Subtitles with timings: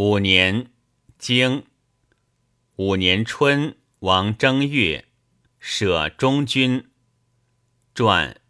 [0.00, 0.70] 五年，
[1.18, 1.64] 经
[2.76, 5.06] 五年春，王正月，
[5.58, 6.88] 舍中军。
[7.96, 8.40] 传：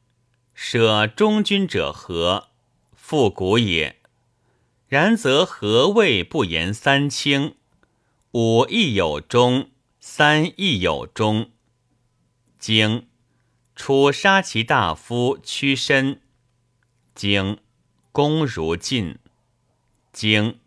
[0.53, 2.51] 舍中军者何？
[2.93, 3.99] 复古也。
[4.89, 7.57] 然则何谓不言三清？
[8.33, 11.51] 五亦有中，三亦有中。
[12.59, 13.09] 经
[13.75, 16.21] 楚杀其大夫屈身。
[17.15, 17.57] 经
[18.13, 19.19] 公如晋。
[20.13, 20.59] 经。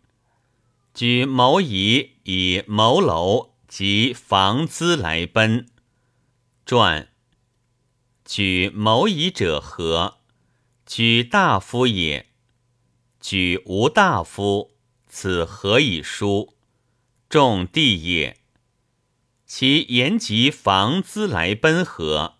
[0.94, 5.66] 举谋夷以谋楼及房资来奔。
[6.66, 7.08] 传。
[8.24, 10.18] 举谋夷者何？
[10.84, 12.26] 举大夫也。
[13.20, 14.72] 举无大夫，
[15.08, 16.54] 此何以书？
[17.28, 18.38] 众地也。
[19.46, 22.34] 其言及房资来奔何？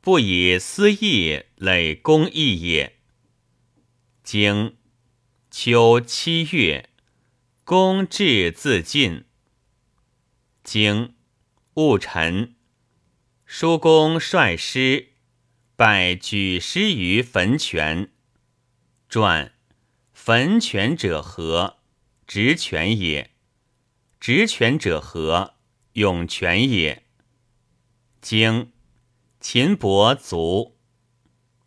[0.00, 2.98] 不以私义累公义也。
[4.24, 4.76] 经
[5.50, 6.90] 秋七月。
[7.68, 9.26] 公至自尽。
[10.64, 11.14] 经
[11.74, 12.56] 戊辰，
[13.44, 15.12] 叔公率师，
[15.76, 18.10] 拜举师于坟泉。
[19.10, 19.52] 传：
[20.14, 21.80] 坟泉者何？
[22.26, 23.32] 职泉也。
[24.18, 25.56] 职泉者何？
[25.92, 27.04] 涌泉也。
[28.22, 28.72] 经
[29.40, 30.78] 秦伯卒。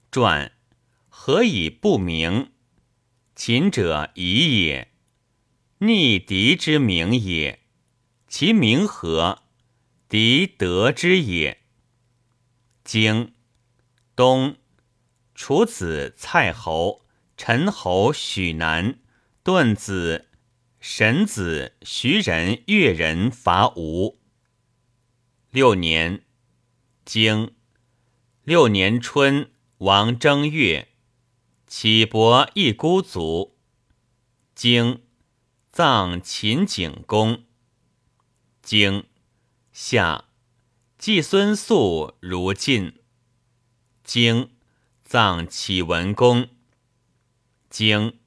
[0.09, 0.51] 传：
[1.09, 2.51] 何以不明？
[3.35, 4.90] 秦者疑也。
[5.83, 7.59] 逆敌之名也，
[8.27, 9.41] 其名何？
[10.07, 11.63] 敌得之也。
[12.83, 13.33] 经
[14.15, 14.57] 东
[15.33, 17.03] 楚子蔡侯、
[17.35, 18.99] 陈侯许南、
[19.41, 20.27] 顿子、
[20.79, 24.19] 沈子、徐人、越人伐吴。
[25.49, 26.21] 六年，
[27.03, 27.55] 经
[28.43, 30.89] 六年春，王正月，
[31.65, 33.57] 启伯一孤卒。
[34.53, 35.01] 经。
[35.71, 37.45] 葬秦景公。
[38.61, 39.05] 经
[39.71, 40.25] 夏，
[40.97, 43.01] 季孙宿如晋。
[44.03, 44.51] 经
[45.05, 46.49] 葬启文公。
[47.69, 48.19] 经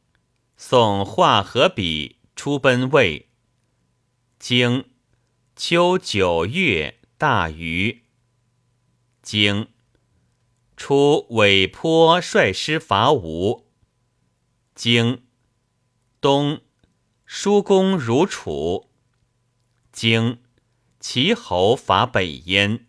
[0.56, 3.28] 宋化和比出奔魏。
[4.38, 4.88] 经
[5.54, 8.04] 秋九月大禹。
[9.20, 9.69] 经
[10.78, 13.69] 出韦坡率师伐吴。
[14.74, 15.26] 经
[16.22, 16.63] 冬。
[17.36, 18.92] 叔公如楚，
[19.90, 20.40] 经
[21.00, 22.86] 齐侯伐北燕。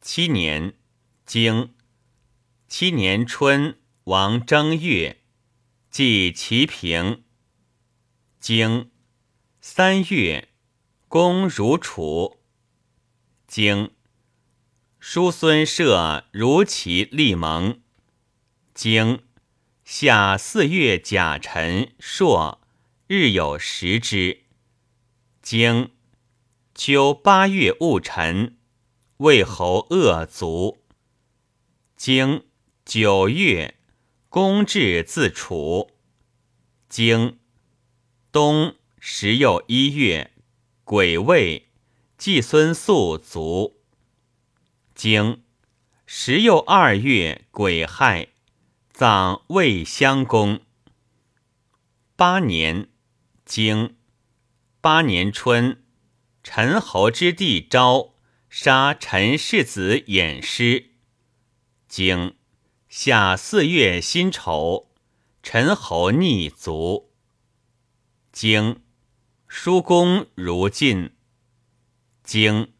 [0.00, 0.74] 七年，
[1.24, 1.76] 经
[2.66, 5.22] 七年春，王正月，
[5.92, 7.22] 祭齐平。
[8.40, 8.90] 经
[9.60, 10.48] 三月，
[11.06, 12.40] 公如楚。
[13.46, 13.92] 经
[14.98, 17.80] 叔孙射如齐立盟。
[18.74, 19.22] 经
[19.84, 22.58] 夏四月甲辰朔。
[23.14, 24.44] 日有食之。
[25.42, 25.90] 经
[26.74, 28.56] 秋八月戊辰，
[29.18, 30.78] 魏侯恶卒。
[31.94, 32.46] 经
[32.86, 33.74] 九月，
[34.30, 35.90] 公至自楚。
[36.88, 37.38] 经
[38.32, 40.32] 冬十又一月，
[40.82, 41.68] 癸未，
[42.16, 43.82] 季孙宿卒。
[44.94, 45.42] 经
[46.06, 48.28] 十又二月，癸亥，
[48.90, 50.62] 葬魏襄公。
[52.16, 52.88] 八年。
[53.54, 53.96] 经
[54.80, 55.84] 八年春，
[56.42, 58.14] 陈侯之弟昭
[58.48, 60.92] 杀陈世子偃师。
[61.86, 62.34] 经
[62.88, 64.90] 夏四月辛丑，
[65.42, 67.12] 陈侯逆卒。
[68.32, 68.80] 经
[69.46, 71.14] 叔公如晋。
[72.24, 72.72] 经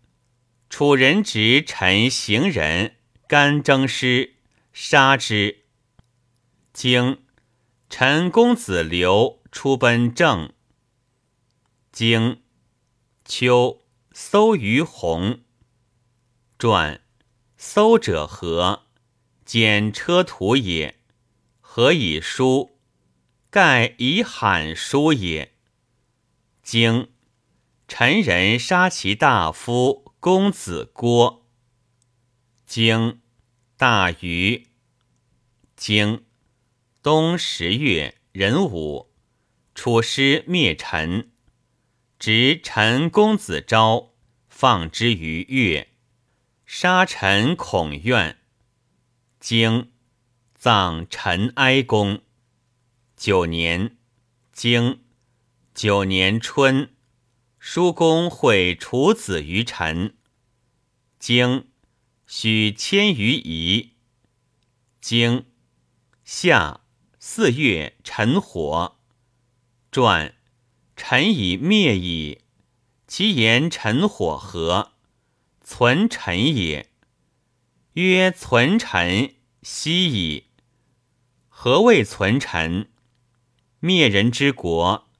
[0.71, 2.97] 楚人执陈行人
[3.29, 4.37] 干征师，
[4.73, 5.67] 杀之。
[6.73, 7.23] 经
[7.91, 10.51] 陈公子刘出奔郑。
[11.93, 12.41] 经
[13.27, 13.83] 秋，
[14.13, 15.43] 搜于鸿。
[16.59, 17.03] 传
[17.59, 18.85] 搜者何？
[19.45, 20.99] 简车图也。
[21.61, 22.79] 何以书？
[23.51, 25.53] 盖以罕书也。
[26.63, 27.11] 经
[27.87, 31.47] 陈人杀其大夫公子郭。
[32.65, 33.21] 经
[33.77, 34.69] 大禹。
[35.77, 36.25] 经
[37.03, 39.13] 冬十月壬午，
[39.75, 41.32] 楚师灭陈。
[42.25, 44.13] 执陈公子昭，
[44.49, 45.89] 放之于越，
[46.65, 48.39] 杀陈孔苑。
[49.41, 49.91] 经
[50.55, 52.23] 葬陈哀公。
[53.17, 53.97] 九年，
[54.53, 55.03] 经
[55.75, 56.95] 九年春，
[57.59, 60.17] 叔公会楚子于陈。
[61.19, 61.73] 经
[62.29, 63.95] 许迁于夷。
[65.01, 65.47] 经
[66.23, 66.83] 夏
[67.19, 69.01] 四月，陈火。
[69.91, 70.37] 传
[71.05, 72.43] 臣以灭矣。
[73.09, 74.93] 其言臣火何？
[75.61, 76.91] 存臣也。
[77.95, 80.45] 曰存臣息矣。
[81.49, 82.93] 何谓存臣？
[83.81, 85.11] 灭人之国，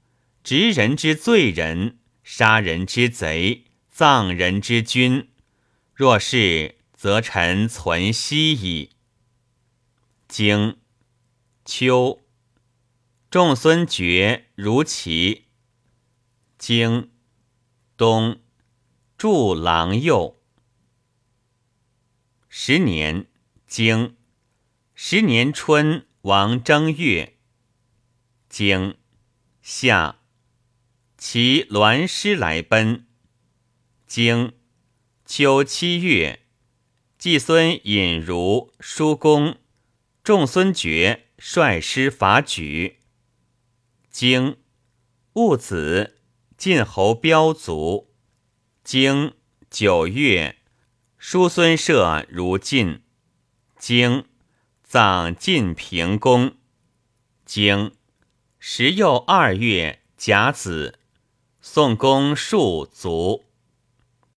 [0.41, 5.31] 执人之罪人，杀人之贼，葬人之君。
[5.93, 8.91] 若是，则臣存息矣。
[10.29, 10.77] 经
[11.65, 12.21] 秋，
[13.29, 15.43] 仲孙觉如齐。
[16.65, 17.11] 经。
[17.97, 18.39] 东，
[19.17, 20.41] 祝郎右。
[22.47, 23.27] 十年，
[23.67, 24.15] 经
[24.95, 27.35] 十年春，王正月。
[28.47, 28.97] 经
[29.61, 30.21] 夏，
[31.17, 33.07] 其栾师来奔。
[34.07, 34.53] 经
[35.25, 36.45] 秋七月，
[37.17, 39.57] 季孙隐如、叔公、
[40.23, 42.95] 仲孙觉率师伐莒。
[44.09, 44.55] 经
[45.33, 46.12] 戊子。
[46.63, 48.07] 晋侯标卒，
[48.85, 49.33] 经
[49.69, 50.59] 九月，
[51.17, 53.03] 叔孙射如晋，
[53.77, 54.23] 经
[54.81, 56.55] 葬晋平公。
[57.45, 57.91] 经
[58.59, 60.99] 时又二月甲子，
[61.59, 63.43] 宋公数卒。